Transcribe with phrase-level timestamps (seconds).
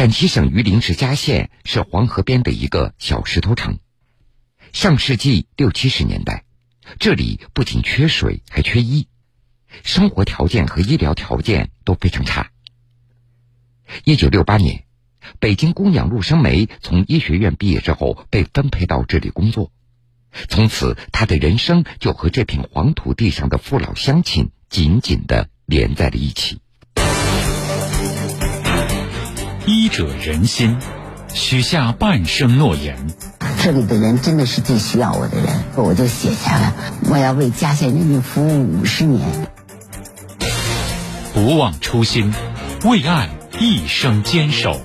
[0.00, 3.80] 陕西省榆林市佳县是黄河边的一个小石头城。
[4.72, 6.46] 上世纪六七十年代，
[6.98, 9.08] 这里不仅缺水，还缺医，
[9.84, 12.50] 生活条件和医疗条件都非常差。
[14.04, 14.84] 一九六八年，
[15.38, 19.70] 北京姑娘陆生梅从医学院毕业之后，被分配到这里工作。
[20.48, 26.62] 从此，她的人生就和这片黄土地上的父老乡亲紧紧的连在了一起。
[29.66, 30.78] 医者仁心，
[31.34, 32.96] 许下半生诺言。
[33.62, 35.46] 这里的人真的是最需要我的人，
[35.76, 36.74] 我就写下了
[37.10, 39.22] 我要为家乡人民服务五十年。
[41.34, 42.32] 不忘初心，
[42.84, 43.28] 为爱
[43.58, 44.80] 一生坚守。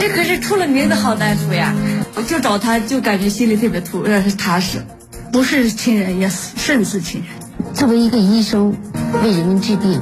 [0.00, 1.74] 这可是出了名的好大夫呀！
[2.14, 4.86] 我就找他就感觉心里特别突呃踏实，
[5.30, 7.74] 不是亲人也胜似亲人。
[7.74, 8.74] 作为一个医生，
[9.22, 10.00] 为人民治病，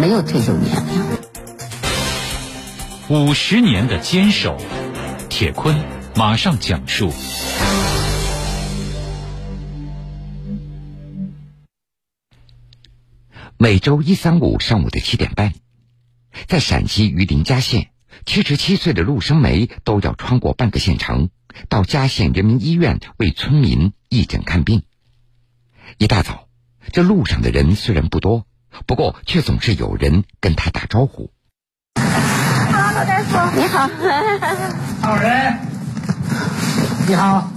[0.00, 1.23] 没有退休年龄。
[3.10, 4.56] 五十年的坚守，
[5.28, 5.76] 铁坤
[6.16, 7.12] 马上讲述。
[13.58, 15.52] 每周一、三、五上午的七点半，
[16.46, 17.90] 在陕西榆林佳县，
[18.24, 21.28] 七十七岁的陆生梅都要穿过半个县城，
[21.68, 24.82] 到佳县人民医院为村民义诊看病。
[25.98, 26.48] 一大早，
[26.90, 28.46] 这路上的人虽然不多，
[28.86, 31.30] 不过却总是有人跟他打招呼。
[32.94, 33.90] 老大夫，你好。
[35.02, 35.58] 好人，
[37.08, 37.50] 你好。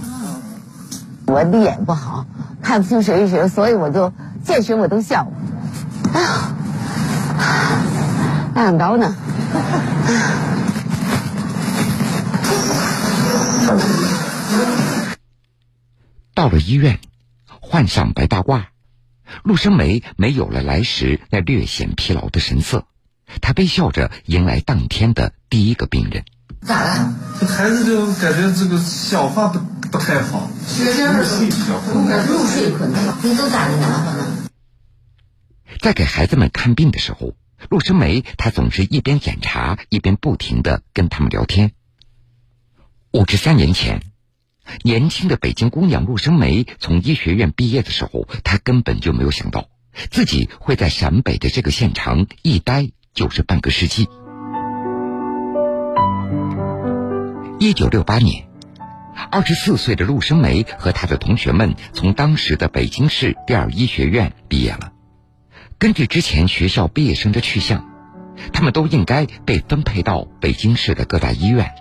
[1.26, 2.26] 我的眼不好，
[2.60, 5.30] 看不清谁是谁，所以我就见谁我都笑。
[6.12, 6.52] 哎呀，
[8.56, 9.14] 哪样高呢？
[16.34, 16.98] 到了医院，
[17.60, 18.64] 换上白大褂，
[19.44, 22.86] 陆生梅没有了来时那略显疲劳的神色。
[23.40, 26.24] 他微笑着迎来当天的第一个病人。
[26.62, 27.14] 咋了？
[27.38, 32.26] 这孩子就感觉这个消化不不太好，入睡比较困难。
[32.26, 34.48] 入睡困难，你都咋的呢？
[35.80, 37.34] 在给孩子们看病的时候，
[37.70, 41.72] 陆生梅她总是一边检查一边不停的跟他们聊天。
[43.12, 44.02] 五十三年前，
[44.82, 49.68] 年轻的北京姑娘陆生梅从医学院毕业的时候，她根本就没有想到
[50.10, 54.08] 自己会在陕北的这个县城一待就是半个世纪。
[57.58, 58.46] 一九六八年，
[59.32, 64.92] 二十四岁的陆生梅和她的同学们从当时的北京市第二医学院毕业了。
[65.78, 67.84] 根据之前学校毕业生的去向，
[68.52, 71.72] 他们都应该被分配到北京市的各大医院。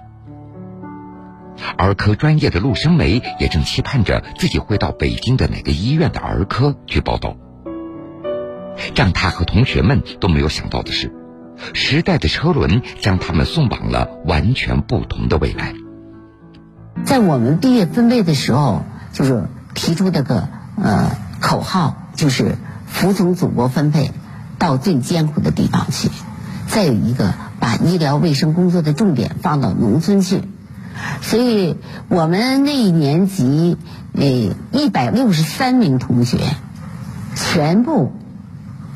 [1.78, 7.38] 儿科专业的陆生梅也正期盼着自己会到北京的哪个医院的儿科去报道。
[8.96, 11.12] 让他和同学们都没有想到的是，
[11.73, 15.73] 时代的车轮将他们送往了完全不同的未来。
[17.06, 24.12] 在我们毕业分配的时候，就是提出这个呃口号，就是服从祖国分配，
[24.57, 26.09] 到最艰苦的地方去。
[26.67, 30.41] 再有一个，把医疗卫生工作的重点放到农村去。
[31.22, 33.78] 所以我们那一年级，
[34.13, 34.25] 呃，
[34.72, 36.40] 一百六十三名同学，
[37.35, 38.12] 全部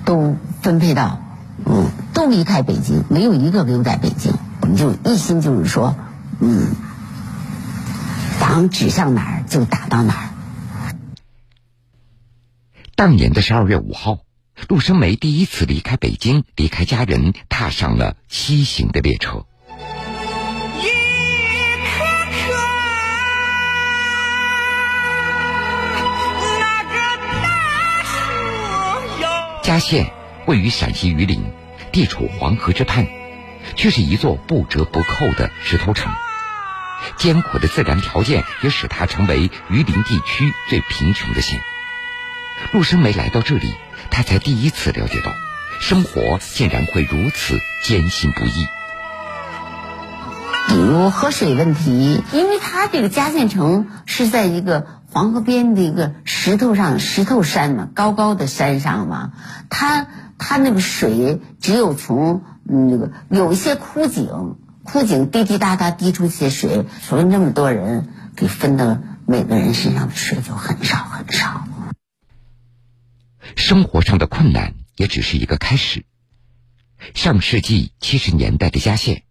[0.03, 1.19] 都分配到，
[1.63, 1.85] 嗯，
[2.21, 4.31] 都离开北京，没有一个留在北京。
[4.61, 5.95] 我们就一心就是说，
[6.39, 6.75] 嗯，
[8.39, 10.93] 党指向哪儿就打到哪儿。
[12.95, 14.19] 当年的十二月五号，
[14.67, 19.47] 陆生梅第一次离开北京，离开家人，踏上了西行的列车。
[29.63, 30.13] 嘉县
[30.45, 31.43] 位于陕西榆林，
[31.91, 33.07] 地处黄河之畔，
[33.75, 36.11] 却是一座不折不扣的石头城。
[37.17, 41.59] 艰苦的自然条件也使它成为榆林地区最贫穷的县。
[42.73, 43.73] 陆生梅来到这里，
[44.11, 45.31] 他才第一次了解到，
[45.79, 48.67] 生活竟然会如此艰辛不易。
[50.67, 59.31] 比如喝水问题，因为它这个嘉县城是在一个黄河边的一个石头上，石头山嘛，高高的山上嘛，
[59.69, 60.07] 它
[60.43, 68.97] 它那个水只有从那个有一些枯井，枯井滴滴答答滴出些水，所以那么多人给分到
[69.27, 71.67] 每个人身上的水就很少很少。
[73.55, 76.05] 生活上的困难也只是一个开始。
[77.13, 79.23] 上世纪七十年代的嘉县。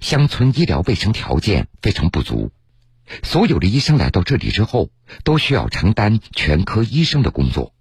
[0.00, 2.52] 乡村医疗卫生条件非常不足，
[3.24, 4.90] 所有的医生来到这里之后，
[5.24, 7.72] 都需要承担全科医生的工作。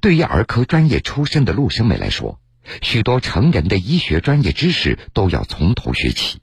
[0.00, 2.38] 对于儿科专业出身的陆生梅来说，
[2.82, 6.38] 许多成人的医学专业知识都要从头学起。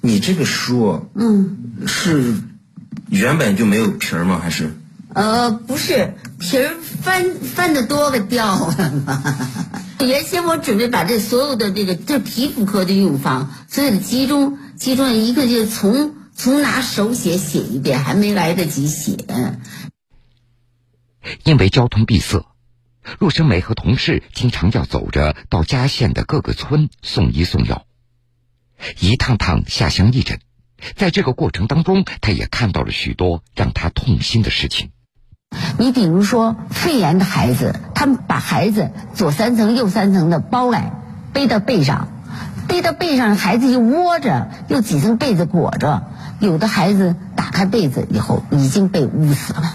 [0.00, 2.34] 你这个书，嗯，是
[3.08, 4.40] 原本就没有皮儿吗？
[4.42, 4.72] 还是？
[5.12, 9.36] 呃，不是，皮儿翻翻的多了掉了嘛。
[9.98, 19.16] 原先我准备把这所有的这个这皮肤科的用方，所有的集中集中一个就从从拿手写写一遍，还没来得及写。
[21.44, 22.46] 因为交通闭塞，
[23.18, 27.84] 陆生梅和同事经常要走着到嘉县的各个村送医送药，
[29.00, 30.38] 一趟趟下乡义诊。
[30.96, 34.90] 在这个过程当中，他也看到了许多让他痛心的事情。
[35.78, 40.92] 你比如说肺炎的孩子，他们把孩子左三层右三层的包来，
[41.32, 42.08] 背到背上，
[42.68, 46.04] 背到背上，孩子就窝着，又几层被子裹着。
[46.38, 49.74] 有的孩子打开被子以后已经被捂死了。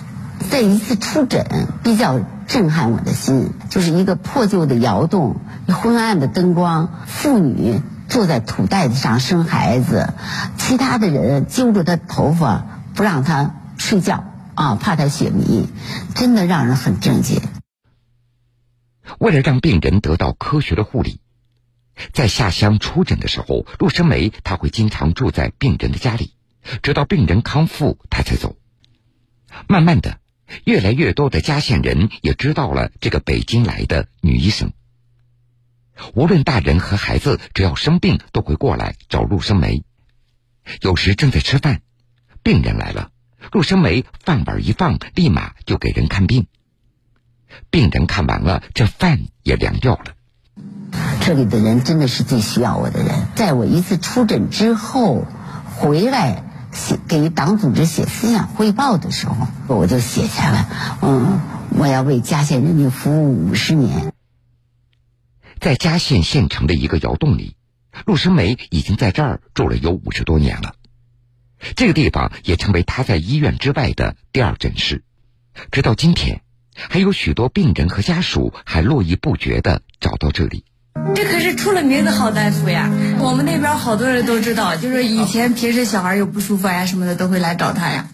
[0.49, 2.19] 在一次出诊，比较
[2.55, 10.13] 震撼我的心，就是一个破旧的窑洞，昏暗的灯光，妇女坐在土袋子上生孩子，
[10.57, 14.23] 其他的人揪着她头发不让她睡觉。
[14.53, 15.67] 啊，怕他血迷，
[16.15, 17.41] 真的让人很震惊。
[19.19, 21.19] 为了让病人得到科学的护理，
[22.13, 26.31] 在下乡出诊的时候，陆生梅他会经常住在病人的家里，
[26.81, 28.55] 直到病人康复，他才走。
[29.67, 30.19] 慢慢的，
[30.63, 34.71] 越来越多的嘉县人也知道了这个北京来的女医生。
[36.13, 39.83] 无论大人和孩子，只要生病，都会过来找陆生梅。
[40.81, 41.81] 有时正在吃饭，
[42.43, 43.11] 病人来了。
[43.51, 46.47] 陆生梅饭碗一放，立马就给人看病。
[47.69, 50.15] 病人看完了，这饭也凉掉了。
[51.21, 53.27] 这里的人真的是最需要我的人。
[53.35, 55.25] 在我一次出诊之后，
[55.77, 56.43] 回来
[56.75, 60.69] 写给党组织写思想汇报的时候，我就写下了：
[61.01, 61.39] 嗯，
[61.69, 64.13] 我要为嘉县人民服务五十年。
[65.59, 67.55] 在嘉县县城的一个窑洞里，
[68.05, 70.75] 陆生梅已经在这儿住了有五十多年了。
[71.75, 75.03] 这个地方也成为他在医院之外的第二诊室，
[75.71, 76.41] 直到今天，
[76.75, 80.65] 还有许多病人和家属还络绎不绝的找到这里。
[81.15, 82.89] 这可是出了名的好大夫呀！
[83.19, 88.07] 我们那边好多人都知道，就是以前平时小孩有不舒服呀什么的，都会来找他呀。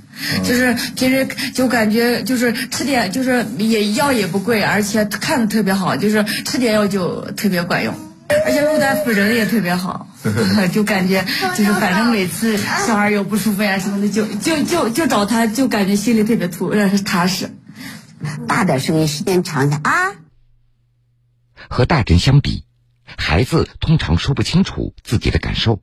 [0.43, 7.93] 就是平时就感觉就是吃点就是也药也不贵，而且看的特别好，就是吃点药就特别管用。
[8.45, 10.07] 而且陆大夫人也特别好，
[10.71, 11.25] 就感觉
[11.55, 16.73] 就是反正每次小孩有不舒服呀什么的，就就就就找他，就感觉心里特别突
[17.05, 17.49] 踏实。
[18.47, 20.11] 大点声音，时间长点啊。
[21.69, 22.65] 和大人相比，
[23.17, 25.81] 孩子通常说不清楚自己的感受，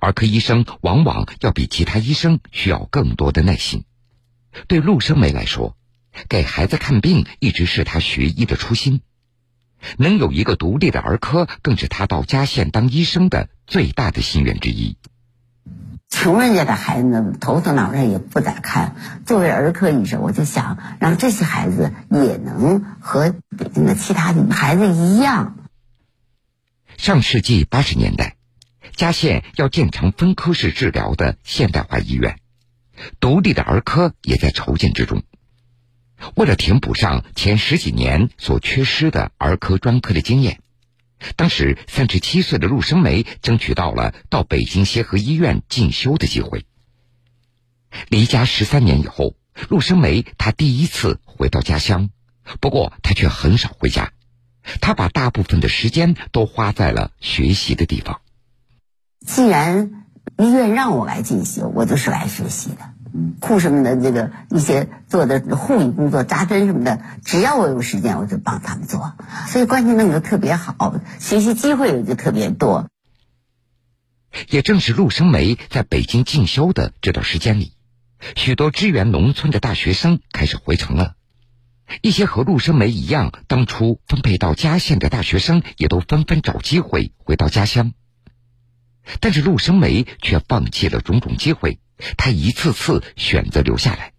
[0.00, 3.84] 儿科医生往往要比其他医生需要更多的耐心。
[4.68, 5.76] 对陆生梅来说，
[6.28, 9.00] 给孩子看病一直是他学医的初心。
[9.98, 14.96] 能有一个独立的儿科，更是他到嘉县当医生的最大的心愿之一。
[16.08, 18.94] 穷人家的孩子头疼脑热也不咋看，
[19.26, 25.56] 作为儿科医生，我就想让这些孩子也能和北京的其他的孩子一样。
[26.96, 28.36] 上世纪八十年代，
[28.96, 32.38] 嘉县要建成分科室治疗的现代化医院，
[33.20, 35.22] 独立的儿科也在筹建之中。
[36.36, 40.60] 为了填补上前十几年所缺失的儿科专科的经验，
[41.36, 46.64] 当时三十七岁的陆生梅争取到了到北京协和医院进修的机会。
[48.08, 49.36] 离家十三年以后，
[49.68, 52.08] 陆生梅她第一次回到家乡，
[52.60, 54.13] 不过她却很少回家，
[54.80, 58.20] 她把大部分的时间都花在了学习的地方。
[59.26, 60.04] 既然
[60.38, 62.78] 医院让我来进修，我就是来学习的。
[63.40, 69.14] 护士们的这个一些做的护理工作、扎针什么的，只要我有时间，我就帮他们做。
[69.46, 72.88] 所以关系弄得特别好，学习机会也就特别多。
[74.48, 77.74] 也正是陆生梅在北京进修的这段时间里，
[78.34, 81.14] 许多支援农村的大学生开始回城了。
[82.02, 87.92] 一些和陆生梅一样当初分配到嘉县的大学生，也都纷纷找机会回到家乡。
[89.20, 91.78] 但是陆生梅却放弃了种种机会。
[92.16, 94.12] 他一次次选择留下来，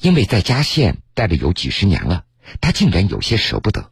[0.00, 2.26] 因为在嘉县待了有几十年了，
[2.60, 3.90] 他竟然有些舍不得。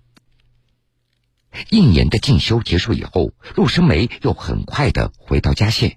[1.70, 5.96] 一年的进修结束以后，陆生梅又很快的回到嘉县。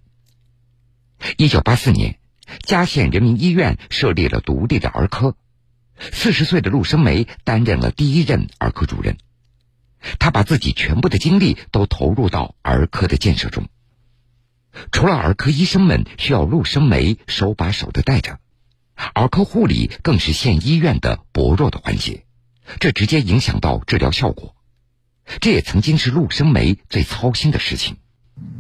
[1.36, 2.20] 一九八四年，
[2.62, 5.36] 嘉县人民医院设立了独立的儿科，
[6.00, 9.18] 四十岁的陆生梅担任了第一任儿科主任，
[10.20, 13.68] 他把自己全部的精力都投入到儿科的建设中。
[14.92, 18.40] 除了儿科医生们需要陆生梅手把手的带着，
[19.14, 22.26] 儿科护理更是县医院的薄弱的环节，
[22.80, 24.56] 这直接影响到治疗效果。
[25.42, 27.98] 这也曾经是陆生梅最操心的事情。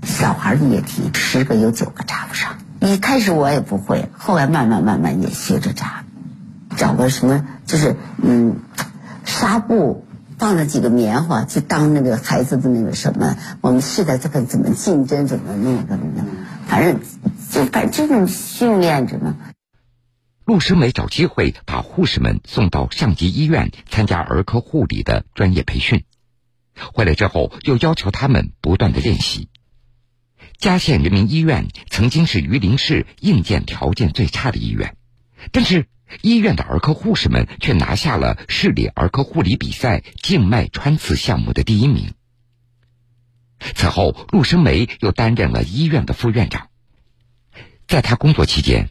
[0.04, 2.58] 小孩的液体，十个有九个扎不上。
[2.82, 6.04] 一开始我也不会，后来慢慢慢慢也学着扎，
[6.78, 8.62] 找个什么就是嗯，
[9.26, 10.06] 纱布
[10.38, 16.00] 放了几个棉花，去当那个孩子的那个什么，我们试着这个怎么进针，怎么那个，
[16.68, 17.02] 反正
[17.50, 19.36] 就反正这种训练着呢。
[20.46, 26.06] 陆生梅找机会把护士们送到上级医院参加儿科护理的专业培训，
[26.94, 29.50] 回来之后又要求他们不断的练习。
[30.58, 34.96] 嘉县人民医院曾经是榆林市硬件条件最差的医院，
[35.52, 35.88] 但是
[36.22, 42.14] 医院的儿科护士们却拿下了市里儿科护理比赛静脉穿刺项目的第一名。
[43.60, 46.68] 此后，陆生梅又担任了医院的副院长。
[47.88, 48.90] 在他工作期间，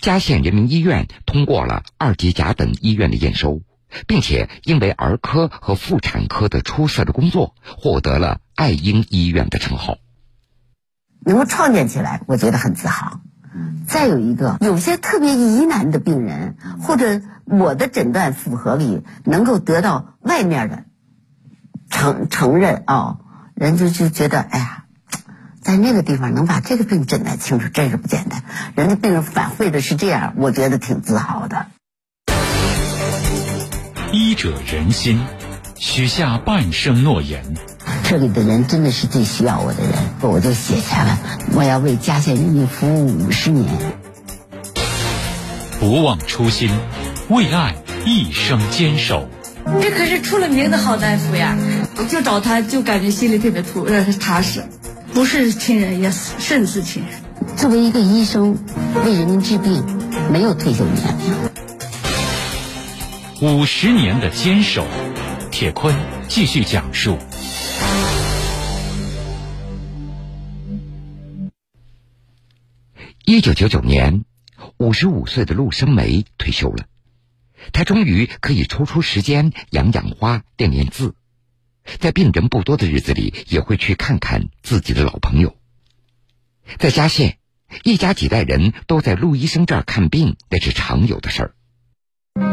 [0.00, 3.62] 嘉县人民医院通过了二级甲等医院的验收，
[4.06, 9.98] 并且因为儿科和妇产科的出色的工作，获得了爱婴医院的称号。
[11.24, 13.20] 能够创建起来，我觉得很自豪。
[13.86, 20.84] 再有一个，有些特别疑难的病人，或者我的诊断符合里，能够得到外面的
[21.90, 23.18] 承承认啊，
[23.54, 24.84] 人就就觉得，哎呀，
[25.60, 28.44] 在那个地方能把这个病诊断清楚，真是不简单。
[28.76, 31.66] 人家病人反馈的是这样，我觉得挺自豪的。
[34.12, 35.20] 医者仁心，
[35.76, 37.54] 许下半生诺言。
[38.10, 41.16] 这里的人真的是最需要我的人，我就写下了，
[41.54, 43.68] 我要为嘉县人民服务五十年。
[45.78, 46.70] 不忘初心，
[47.28, 49.28] 为爱一生坚守。
[49.80, 51.56] 这可是出了名的好大夫呀！
[51.98, 54.64] 我就找他就感觉心里特别突呃踏实，
[55.14, 57.20] 不是亲人也胜似亲人。
[57.56, 58.58] 作为一个医生，
[59.04, 59.84] 为人民治病，
[60.32, 60.96] 没有退休年
[63.40, 63.56] 龄。
[63.60, 64.84] 五十年的坚守，
[65.52, 65.94] 铁坤
[66.26, 67.16] 继续讲述。
[73.30, 74.24] 一九九九年，
[74.76, 76.86] 五十五岁的陆生梅退休了，
[77.72, 81.14] 她终于可以抽出时间养养花、练练字，
[82.00, 85.54] 在病人不多的日子里，也会去看看自己的老朋友。
[86.76, 87.38] 在嘉县，
[87.84, 91.54] 一家几代人都在陆医生这儿看病，那是常有的事儿。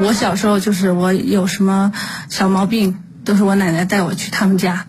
[0.03, 1.91] 我小时候就是我有什么
[2.29, 4.85] 小毛病，都是我奶奶带我去他们家，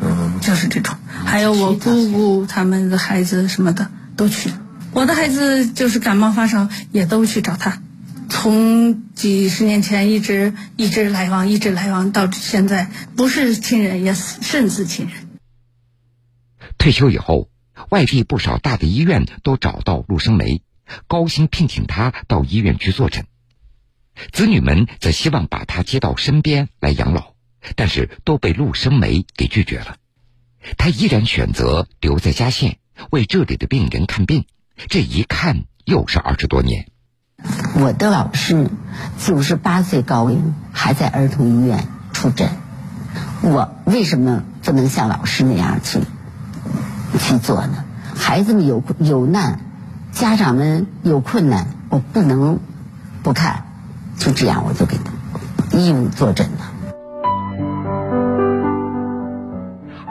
[0.00, 0.96] 嗯，就是这种。
[1.24, 4.52] 还有我姑姑他们的孩子什么的都去。
[4.96, 7.82] 我的孩子就是感冒发烧，也都去找他。
[8.30, 15.28] 从几十年前一直一直来往，一直来往到现在，不是亲人也胜似亲人。
[16.78, 17.50] 退休以后，
[17.90, 20.62] 外地不少大的医院都找到陆生梅，
[21.06, 23.26] 高薪聘请他到医院去坐诊。
[24.32, 27.34] 子女们则希望把他接到身边来养老，
[27.74, 29.98] 但是都被陆生梅给拒绝了。
[30.78, 32.78] 他依然选择留在嘉县，
[33.10, 34.46] 为这里的病人看病。
[34.76, 36.86] 这一看又是二十多年。
[37.80, 38.68] 我的老师
[39.18, 42.50] 九十八岁高龄还在儿童医院出诊，
[43.42, 46.00] 我为什么不能像老师那样去
[47.18, 47.84] 去做呢？
[48.14, 49.60] 孩子们有有难，
[50.12, 52.60] 家长们有困难，我不能
[53.22, 53.64] 不看。
[54.18, 56.72] 就这样，我就给他义务坐诊了。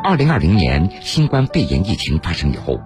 [0.03, 2.79] 二零二零年新冠肺炎疫情发生以后。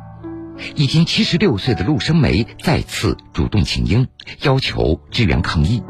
[0.75, 4.07] 已经七十六岁的陆生梅再次主动请缨，
[4.41, 5.83] 要求支援抗疫。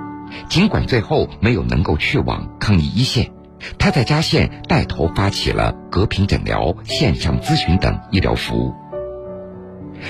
[0.47, 3.31] 尽管最后没有能够去往抗疫一线，
[3.77, 8.73] 他在嘉县带头发起了隔屏诊疗、线上咨询等医疗服务。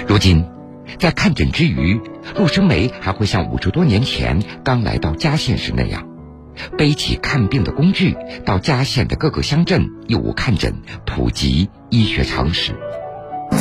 [0.07, 0.45] 如今，
[0.97, 2.01] 在看诊之余，
[2.35, 6.07] 陆生梅还会像五十多年前刚来到嘉县时那样，
[6.77, 12.75] 背起看病的工具，到嘉县的各个乡镇义务看诊，普及医学常识。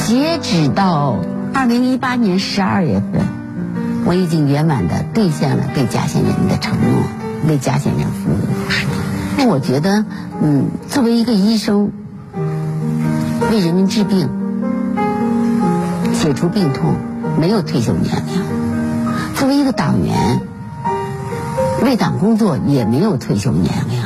[0.06, 1.18] 截止到
[1.52, 3.22] 二零一八年十二月份，
[4.04, 7.02] 我已经圆满的兑现了对嘉县人民的承诺，
[7.46, 8.38] 为嘉县人服务。
[9.36, 10.04] 那我觉得，
[10.42, 11.92] 嗯，作为一个医生，
[13.50, 14.28] 为人民治病，
[16.14, 16.96] 解除病痛，
[17.38, 18.42] 没有退休年龄；
[19.36, 20.40] 作为一个党员，
[21.84, 23.97] 为党工作，也没有退休年龄。